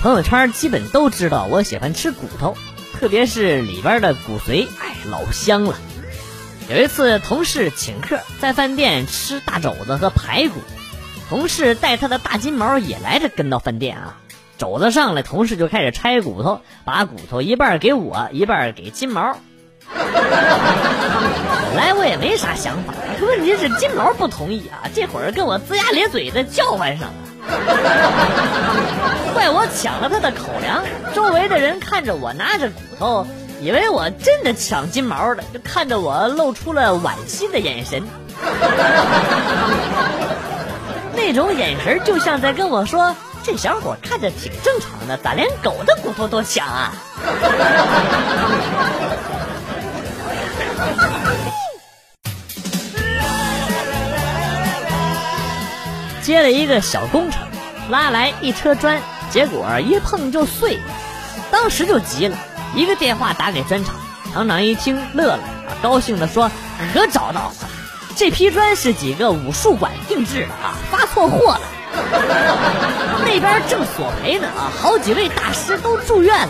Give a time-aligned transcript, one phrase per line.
[0.00, 2.56] 朋友圈基本都知道我喜欢吃骨头，
[2.98, 5.74] 特别是里边的骨髓，哎，老香了。
[6.70, 10.54] 有一次同事请客，在饭店吃大肘子和排骨，
[11.28, 14.16] 同事带他的大金毛也来着，跟到饭店啊。
[14.56, 19.36] 肘子上来，同事就开始拆骨头，把骨头一半给我，一半给金毛。
[19.94, 20.00] 本
[21.76, 27.14] 来我也没啥想法，问题是金毛不同意啊，这会儿跟我龇牙咧嘴的叫唤上了，
[29.40, 30.84] 怪我抢了他的口粮。
[31.14, 33.26] 周围的人看着我拿着骨头，
[33.62, 38.06] 以为我真的抢金毛的，就看着我露出了惋惜的眼神，
[41.16, 46.92] 那种眼神就像在跟我说：“这小伙看着挺正常的，咋连狗的骨头都抢啊？”
[56.20, 57.49] 接了一个小工程，
[57.90, 60.78] 拉来一车砖，结果一碰就碎，
[61.50, 62.38] 当时就急了，
[62.74, 63.94] 一个电话打给砖厂，
[64.32, 65.40] 厂长一听乐了，
[65.82, 66.50] 高兴的说
[66.94, 67.54] ：“可找到了，
[68.16, 71.60] 这批砖是几个武术馆定制的啊，发错货了，
[73.26, 76.48] 那边正索赔呢啊，好几位大师都住院了。”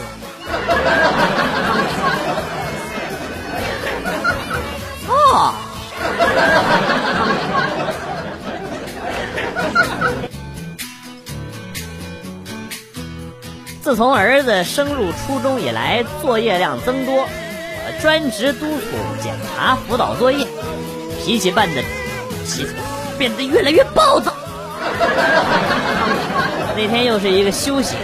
[5.08, 5.54] 哦。
[13.82, 18.86] 自从儿子升入初中以来，作业量增多，我专职督促
[19.22, 20.46] 检查辅导作业，
[21.18, 21.82] 脾气变得
[22.44, 22.66] 气
[23.18, 24.34] 变得越来越暴躁。
[26.76, 27.96] 那天又是一个休息，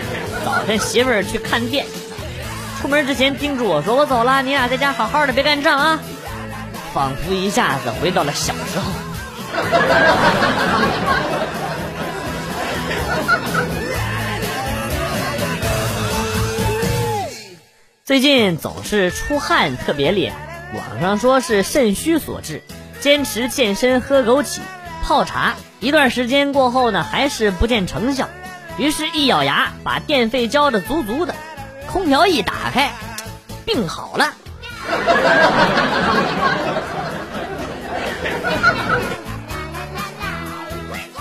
[0.44, 1.84] 早晨媳妇儿去看店，
[2.80, 6.00] 出门之前叮嘱我说：“我走了，你俩在家好好的，别干仗啊。”
[6.94, 8.90] 仿佛一下子回到了小时候。
[18.06, 20.36] 最近总是出汗特别厉害，
[20.78, 22.62] 网上说是肾虚所致。
[23.00, 24.60] 坚持健身、喝枸杞、
[25.02, 28.28] 泡茶，一段时间过后呢，还是不见成效。
[28.78, 31.34] 于是，一咬牙，把电费交的足足的，
[31.88, 32.92] 空调一打开，
[33.64, 34.32] 病好了。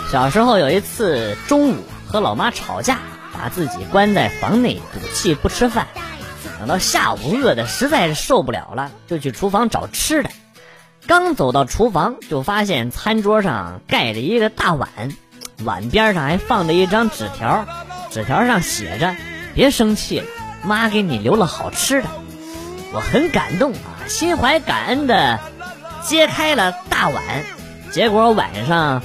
[0.12, 3.00] 小时候有一次中午和老妈吵架，
[3.34, 5.88] 把自己关在房内赌气不吃饭。
[6.66, 10.32] 等到下午饿的实在是受不了了，就去厨房找吃的。
[11.06, 14.90] 刚走到厨房，就发现餐桌上盖着一个大碗，
[15.64, 17.68] 碗边上还放着一张纸条，
[18.10, 19.16] 纸条上写着
[19.54, 20.26] ：“别生气了，
[20.64, 22.08] 妈给你留了好吃的。”
[22.92, 25.40] 我很感动啊，心怀感恩的
[26.04, 27.24] 揭开了大碗，
[27.92, 29.04] 结果晚上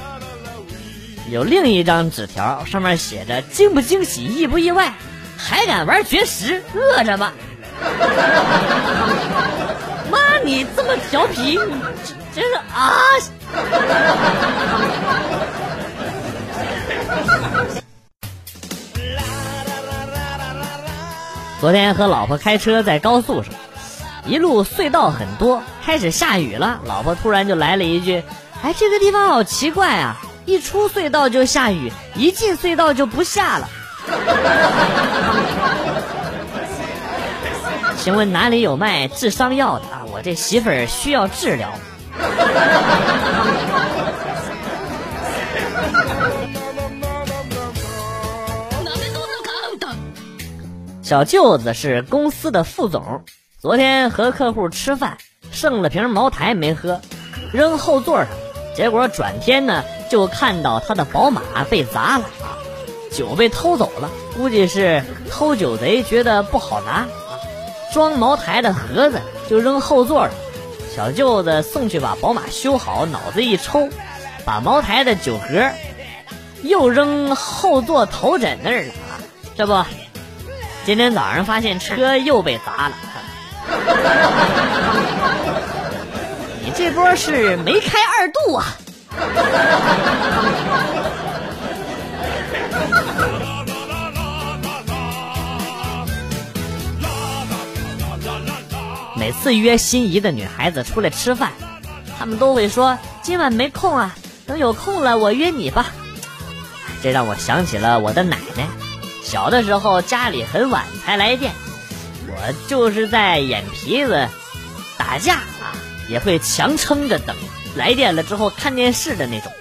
[1.30, 4.94] 有另一张纸条，上面写着：“惊不惊喜，意不意外？”
[5.42, 6.62] 还敢玩绝食？
[6.74, 7.32] 饿着吧！
[10.10, 11.82] 妈，你这么调皮，你
[12.34, 12.92] 真是啊！
[21.60, 23.52] 昨天和老婆开车在高速上，
[24.24, 26.80] 一路隧道很多，开始下雨了。
[26.84, 28.24] 老婆突然就来了一句
[28.64, 30.16] ：“哎，这个地方好奇怪啊！
[30.46, 33.68] 一出隧道就下雨，一进隧道就不下了。”
[37.96, 40.04] 请问哪里有卖治伤药的啊？
[40.12, 41.70] 我这媳妇儿需要治疗。
[51.02, 53.24] 小舅子是公司的副总，
[53.58, 55.18] 昨天和客户吃饭，
[55.50, 57.00] 剩了瓶茅台没喝，
[57.52, 58.28] 扔后座上，
[58.76, 62.24] 结果转天呢就看到他的宝马被砸了。
[63.10, 67.08] 酒被偷走了，估计是偷酒贼觉得不好拿，
[67.92, 70.30] 装茅台的盒子就扔后座上。
[70.94, 73.88] 小舅子送去把宝马修好，脑子一抽，
[74.44, 75.70] 把茅台的酒盒
[76.62, 78.92] 又扔后座头枕那儿了。
[79.56, 79.84] 这不，
[80.84, 82.94] 今天早上发现车又被砸了。
[86.64, 88.64] 你这波是没开二度啊！
[99.20, 101.52] 每次约心仪的女孩子出来吃饭，
[102.18, 105.92] 他们都会说今晚没空啊，等有空了我约你吧。
[107.02, 108.66] 这让我想起了我的奶奶，
[109.22, 111.52] 小的时候家里很晚才来电，
[112.28, 114.26] 我就是在眼皮子
[114.96, 115.76] 打架啊，
[116.08, 117.36] 也会强撑着等
[117.76, 119.52] 来电了之后看电视的那种。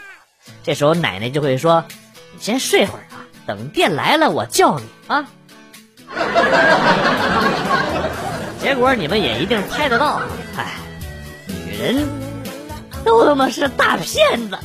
[0.63, 1.83] 这时候奶奶就会说
[2.33, 5.27] ：“你先睡会儿啊，等电来了我叫你啊。”
[8.61, 10.21] 结果你们也一定猜得到，
[10.57, 10.75] 哎，
[11.47, 12.07] 女人
[13.03, 14.57] 都他妈是大骗子。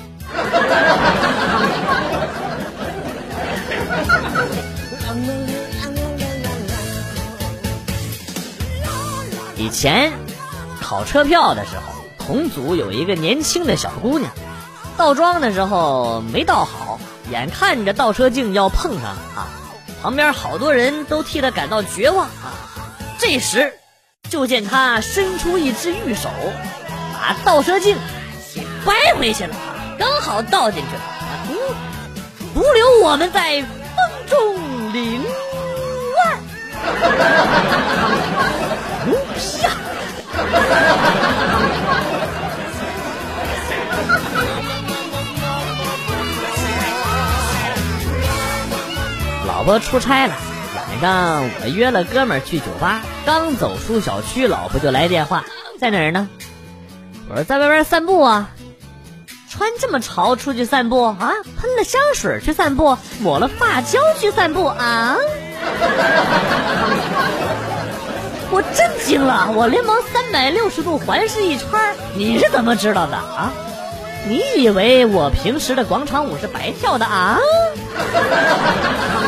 [9.56, 10.12] 以前
[10.80, 14.30] 考车票的时候，同组有一个年轻的小姑娘，
[14.96, 16.98] 倒桩的时候没倒好，
[17.30, 19.48] 眼看着倒车镜要碰上啊，
[20.02, 22.52] 旁边好多人都替她感到绝望啊。
[23.18, 23.72] 这时，
[24.34, 26.28] 就见他伸出一只玉手，
[27.12, 27.96] 把倒车镜
[28.52, 29.54] 给掰回去了，
[29.96, 31.02] 刚好倒进去了，
[31.46, 31.54] 独
[32.60, 33.68] 独留我们在风
[34.26, 36.36] 中凌乱。
[39.62, 39.70] 啪！
[49.46, 50.53] 老婆出差了，晚
[50.94, 55.44] 晚上我约了哥们儿去酒吧，刚走出小区，老婆就来电话，
[55.80, 56.28] 在哪儿呢？
[57.28, 58.50] 我说在外边散步啊。
[59.50, 61.32] 穿这么潮出去散步啊？
[61.60, 62.96] 喷了香水去散步？
[63.20, 65.16] 抹了发胶去散步啊？
[68.50, 71.68] 我震惊了，我连忙三百六十度环视一圈
[72.14, 73.52] 你是怎么知道的啊？
[74.28, 77.40] 你以为我平时的广场舞是白跳的啊？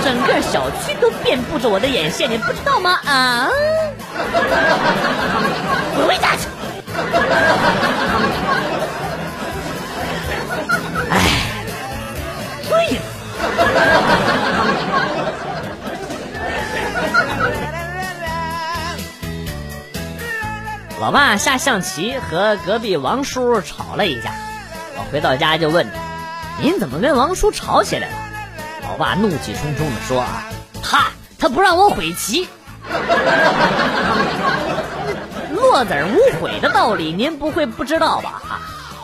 [0.06, 3.00] 整个小区都遍布着我的眼线，你不知道吗？
[3.04, 3.48] 啊！
[6.06, 6.46] 回家去！
[11.10, 11.42] 哎，
[12.68, 13.00] 对了。
[21.00, 24.30] 老爸下象棋和隔壁王叔吵了一架，
[24.96, 25.84] 我回到家就问
[26.62, 28.14] ：“您怎么跟王叔吵起来了？”
[28.98, 30.44] 老爸怒气冲冲地说：“啊，
[30.82, 32.48] 他他不让我悔棋，
[35.52, 38.56] 落子无悔的道理您不会不知道吧？”啊，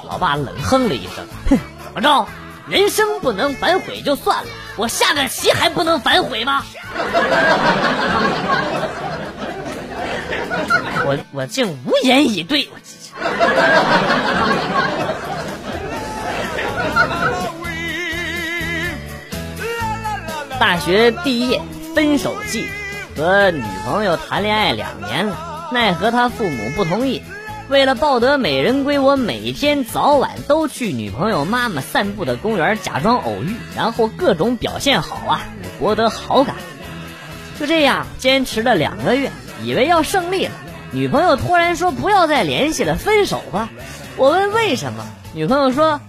[0.08, 2.26] 老爸冷哼了一声：“哼，怎么着？
[2.68, 4.44] 人生不能反悔就算了，
[4.76, 6.62] 我下个棋还不能反悔吗？”
[11.04, 12.66] 我我竟无言以对。
[20.62, 21.60] 大学毕业，
[21.92, 22.68] 分手季，
[23.16, 27.20] 和女朋友谈恋爱两年了，奈何他父母不同意。
[27.68, 35.40] 为了抱得美人归，我每天早晚都去女朋友妈妈散步的公园，假装偶遇，然后各种表现好啊，
[35.80, 36.54] 博得好感。
[37.58, 39.32] 就这样坚持了两个月，
[39.64, 40.52] 以为要胜利了。
[40.92, 43.68] 女朋友突然说不要再联系了，分手吧。
[44.16, 45.04] 我问为什么，
[45.34, 46.00] 女朋友说，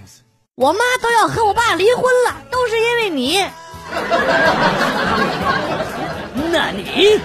[0.53, 3.43] 我妈都要和我爸离婚了，都是因为你。
[6.51, 7.19] 那你？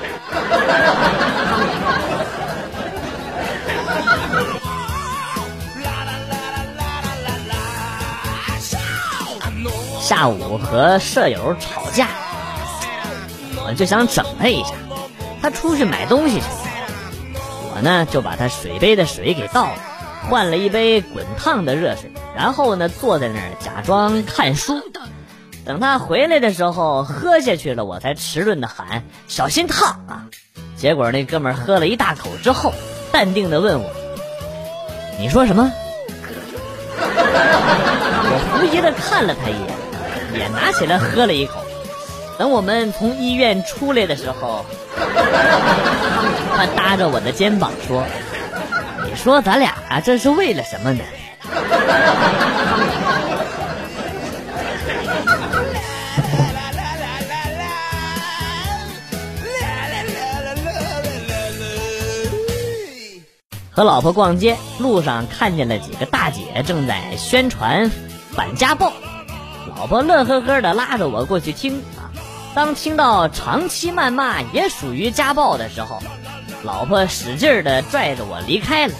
[10.00, 12.08] 下午和舍友吵架，
[13.62, 14.70] 我就想整他一下。
[15.42, 16.48] 他出去买东西去了。
[17.74, 19.78] 我呢就把他水杯的水给倒了，
[20.30, 24.80] 换了一杯滚烫的热水，然后呢坐在那儿假装看书。
[25.68, 30.24] 等他回来的时候喝下去了，我才迟钝的喊：“小心烫啊！”
[30.78, 32.72] 结果那哥们喝了一大口之后，
[33.12, 33.90] 淡定的问我
[35.20, 35.70] ：“你说什么？”
[36.96, 39.58] 我狐疑的看了他一
[40.32, 41.60] 眼，也拿起来喝了一口。
[42.38, 44.64] 等我们从医院出来的时候。
[46.56, 48.02] 他搭着我的肩膀说
[49.04, 51.04] ：“你说咱俩这是为了什么呢？”
[63.78, 67.88] 和老婆逛街，路上看见了几个大姐正在宣传
[68.32, 68.92] 反家暴，
[69.68, 71.80] 老婆乐呵呵的拉着我过去听。
[72.56, 76.02] 当听到长期谩骂也属于家暴的时候，
[76.64, 78.94] 老婆使劲的拽着我离开了。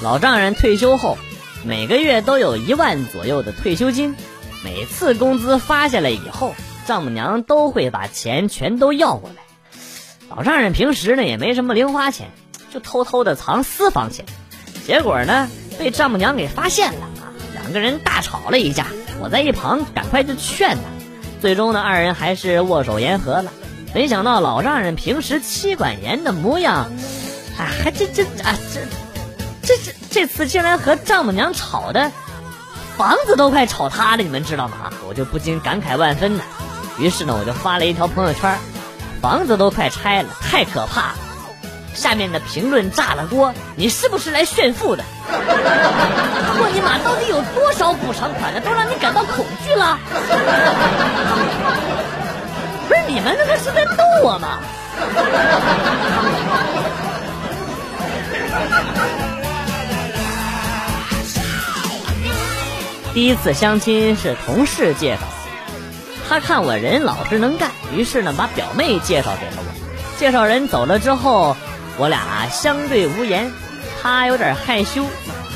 [0.00, 1.18] 老丈人退休后，
[1.64, 4.14] 每个月都有一万左右的退休金，
[4.64, 6.54] 每次工资发下来以后，
[6.86, 9.36] 丈母娘都会把钱全都要过来。
[10.30, 12.30] 老丈人平时呢也没什么零花钱，
[12.72, 14.24] 就偷偷的藏私房钱。
[14.86, 17.28] 结果呢，被丈母娘给发现了啊！
[17.52, 18.86] 两个人大吵了一架，
[19.20, 20.82] 我在一旁赶快就劝他。
[21.40, 23.52] 最终呢，二人还是握手言和了。
[23.94, 26.90] 没想到老丈人平时妻管严的模样，
[27.58, 28.80] 啊，还这这啊这
[29.62, 32.10] 这这这次竟然和丈母娘吵的，
[32.96, 34.92] 房子都快吵塌了，你们知道吗？
[35.06, 36.44] 我就不禁感慨万分呢。
[36.98, 38.56] 于是呢，我就发了一条朋友圈，
[39.20, 41.14] 房子都快拆了，太可怕了。
[41.92, 45.02] 下面的评论炸了锅，你是不是来炫富的？
[45.28, 48.60] 我尼玛，到底有多少补偿款呢？
[48.60, 49.98] 都让你感到恐惧了？
[52.88, 54.60] 不是你们那个是在逗我吗？
[63.14, 65.22] 第一次相亲是同事介绍，
[66.28, 70.18] 他看我人老实能干，于是呢把表妹介绍给了我。
[70.18, 71.56] 介绍人走了之后。
[71.96, 73.52] 我俩相对无言，
[74.02, 75.04] 他有点害羞，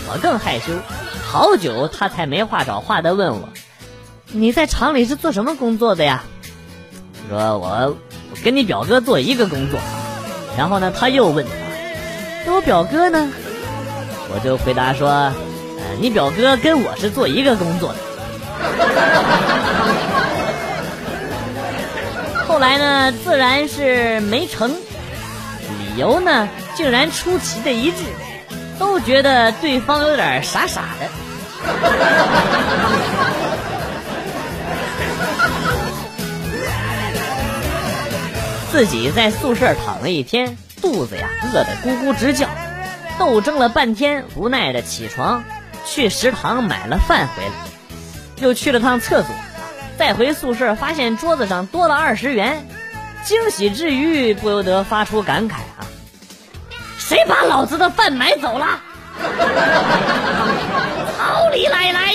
[0.09, 0.73] 我更害羞。
[1.27, 3.49] 好久他才没话找话的问我
[4.31, 6.23] ：“你在厂里是做什么工作的呀？”
[7.29, 7.97] 我说：“我
[8.31, 9.81] 我跟你表哥做一个工作。”
[10.57, 11.45] 然后呢，他又问
[12.47, 13.33] ：“那我表哥呢？”
[14.33, 15.35] 我就回答说：“呃，
[16.01, 17.99] 你表哥跟我是做一个工作的。”
[22.47, 24.71] 后来呢，自然是没成。
[24.71, 27.97] 理由呢，竟然出奇的一致，
[28.79, 31.09] 都觉得对方有点傻傻的。
[38.71, 42.49] 自己在宿舍躺了一天，肚子呀饿得咕咕直叫，
[43.19, 45.43] 斗争了半天，无奈的起床，
[45.91, 47.53] 去食堂买了饭回来，
[48.37, 49.35] 又去了趟厕所，
[49.99, 52.69] 再回宿舍发现桌子上多了二十元，
[53.25, 55.89] 惊喜之余不由得发出感慨啊。
[56.99, 58.67] 谁把老子的饭买走了？
[61.19, 62.15] 好李奶奶！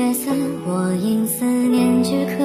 [0.00, 0.30] 月色，
[0.66, 2.42] 我因思念之渴。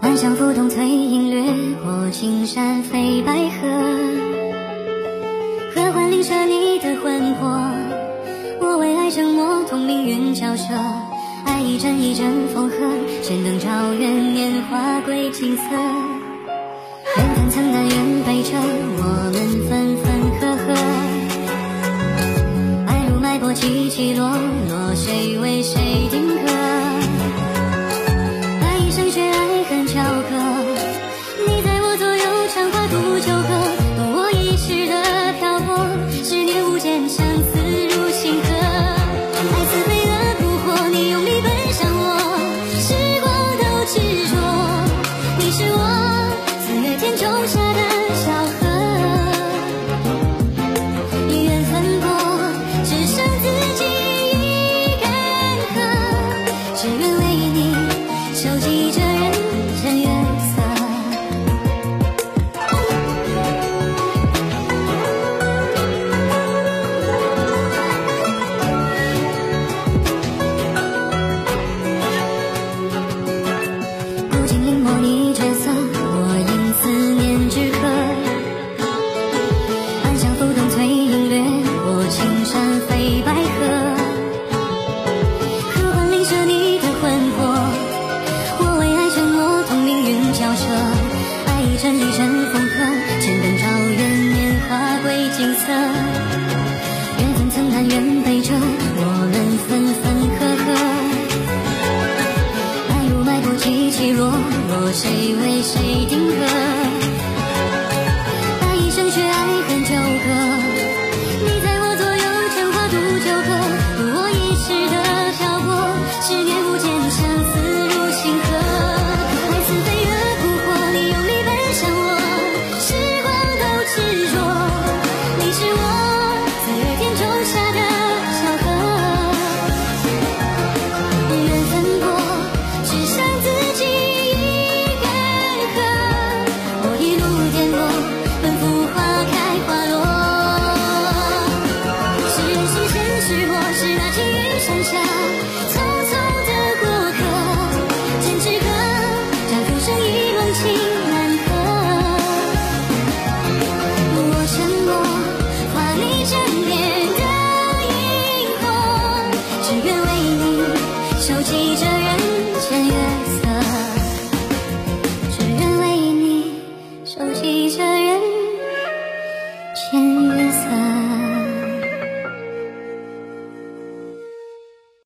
[0.00, 1.40] 晚霞浮动，翠影掠
[1.84, 3.68] 过青山，飞白鹤。
[5.72, 7.48] 合欢凌彻你的魂魄，
[8.60, 10.74] 我为爱沉默，同命运交涉。
[11.44, 12.76] 爱一阵一阵风和，
[13.22, 15.62] 谁灯照远年华，归青涩。
[23.56, 24.28] 起起落
[24.68, 26.85] 落谁为谁定格？